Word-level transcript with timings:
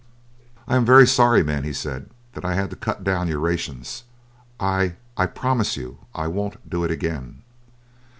"I 0.67 0.77
am 0.77 0.83
very 0.83 1.05
sorry, 1.05 1.43
men," 1.43 1.63
he 1.63 1.73
said, 1.73 2.09
"that 2.33 2.43
I 2.43 2.55
had 2.55 2.71
to 2.71 2.75
cut 2.75 3.03
down 3.03 3.27
your 3.27 3.37
rations. 3.37 4.05
I 4.59 4.95
I 5.15 5.27
promise 5.27 5.77
you 5.77 5.99
I 6.15 6.25
won't 6.25 6.67
do 6.67 6.83
it 6.83 6.89
again." 6.89 7.43